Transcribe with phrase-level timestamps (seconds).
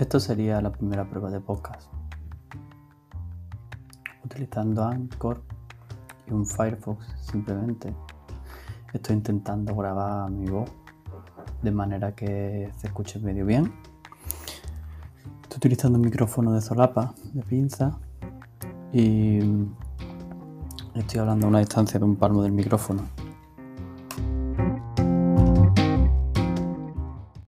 [0.00, 1.92] Esto sería la primera prueba de podcast.
[4.24, 5.42] Utilizando Anchor
[6.26, 7.94] y un Firefox simplemente.
[8.94, 10.70] Estoy intentando grabar mi voz
[11.60, 13.74] de manera que se escuche medio bien.
[15.42, 17.98] Estoy utilizando un micrófono de solapa, de pinza,
[18.94, 19.38] y
[20.94, 23.02] estoy hablando a una distancia de un palmo del micrófono.